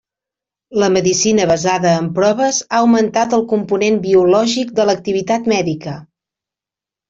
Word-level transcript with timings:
La 0.83 0.87
medicina 0.93 1.45
basada 1.51 1.91
en 1.97 2.07
proves 2.15 2.63
ha 2.71 2.81
augmentat 2.87 3.37
el 3.41 3.45
component 3.53 4.03
biològic 4.09 4.75
de 4.81 4.91
l'activitat 4.91 5.55
mèdica. 5.57 5.99